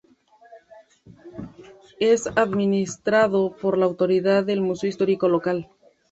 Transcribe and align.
Es 1.99 2.25
administrado 2.35 3.55
por 3.55 3.77
la 3.77 3.85
autoridad 3.85 4.43
del 4.43 4.59
museo 4.59 4.89
histórico 4.89 5.27
local. 5.29 5.69